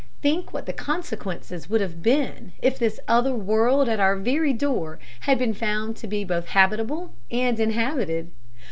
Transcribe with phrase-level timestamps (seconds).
[0.23, 4.97] Think what the consequences would have been if this other world at our very door
[5.29, 8.31] had been found to be both habitable and inhabited!